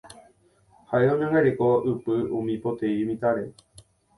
[0.91, 2.09] ha'e oñangareko ypy
[2.39, 3.45] umi poteĩ mitãre